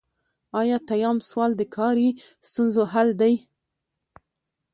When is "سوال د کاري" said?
1.29-2.09